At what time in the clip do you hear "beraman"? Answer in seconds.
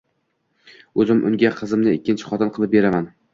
2.79-3.09